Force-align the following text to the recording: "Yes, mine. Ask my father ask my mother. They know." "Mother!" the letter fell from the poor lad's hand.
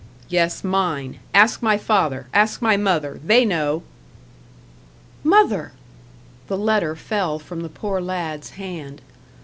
"Yes, 0.29 0.63
mine. 0.63 1.19
Ask 1.31 1.61
my 1.61 1.77
father 1.77 2.25
ask 2.33 2.59
my 2.59 2.75
mother. 2.75 3.19
They 3.23 3.45
know." 3.45 3.83
"Mother!" 5.23 5.73
the 6.47 6.57
letter 6.57 6.95
fell 6.95 7.37
from 7.37 7.61
the 7.61 7.69
poor 7.69 8.01
lad's 8.01 8.49
hand. 8.57 9.03